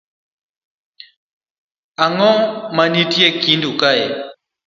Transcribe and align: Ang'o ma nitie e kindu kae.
Ang'o 2.03 2.31
ma 2.75 2.83
nitie 2.93 3.25
e 3.31 3.37
kindu 3.43 3.69
kae. 3.81 4.03